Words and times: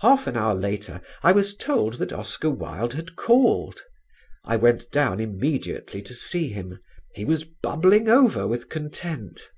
Half 0.00 0.26
an 0.26 0.34
hour 0.34 0.54
later 0.54 1.02
I 1.22 1.32
was 1.32 1.54
told 1.54 1.98
that 1.98 2.10
Oscar 2.10 2.48
Wilde 2.48 2.94
had 2.94 3.16
called. 3.16 3.82
I 4.42 4.56
went 4.56 4.90
down 4.90 5.20
immediately 5.20 6.00
to 6.00 6.14
see 6.14 6.48
him. 6.48 6.78
He 7.14 7.26
was 7.26 7.44
bubbling 7.44 8.08
over 8.08 8.46
with 8.46 8.70
content. 8.70 9.50